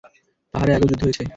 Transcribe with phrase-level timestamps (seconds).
[0.53, 1.23] পাহাড়ে আগেও যুদ্ধ হয়েছে।